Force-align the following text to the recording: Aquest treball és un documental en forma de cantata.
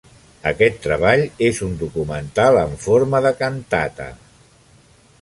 Aquest 0.51 0.79
treball 0.85 1.25
és 1.49 1.59
un 1.69 1.77
documental 1.83 2.59
en 2.65 2.75
forma 2.89 3.23
de 3.27 3.37
cantata. 3.45 4.13